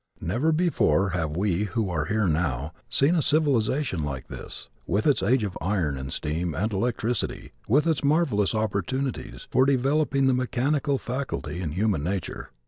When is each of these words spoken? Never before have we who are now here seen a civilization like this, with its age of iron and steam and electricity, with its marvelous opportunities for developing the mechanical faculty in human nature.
Never 0.19 0.51
before 0.51 1.09
have 1.11 1.37
we 1.37 1.65
who 1.65 1.91
are 1.91 2.07
now 2.27 2.59
here 2.59 2.71
seen 2.89 3.13
a 3.13 3.21
civilization 3.21 4.01
like 4.03 4.29
this, 4.29 4.67
with 4.87 5.05
its 5.05 5.21
age 5.21 5.43
of 5.43 5.55
iron 5.61 5.95
and 5.95 6.11
steam 6.11 6.55
and 6.55 6.73
electricity, 6.73 7.51
with 7.67 7.85
its 7.85 8.03
marvelous 8.03 8.55
opportunities 8.55 9.45
for 9.51 9.63
developing 9.63 10.25
the 10.25 10.33
mechanical 10.33 10.97
faculty 10.97 11.61
in 11.61 11.73
human 11.73 12.01
nature. 12.01 12.49